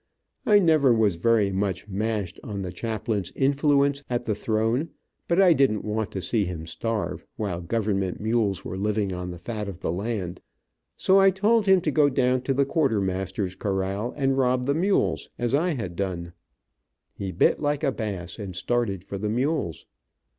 [0.47, 4.89] I never was very much, mashed on the chaplain's influence at the throne,
[5.27, 9.37] but I didn't want to see him starve, while government mules were living on the
[9.37, 10.41] fat of the land,
[10.97, 15.29] so I told him to go down to the quartermaster's corral and rob the mules
[15.37, 16.33] as I had done.
[17.13, 19.85] He bit like a bass, and started for the mules.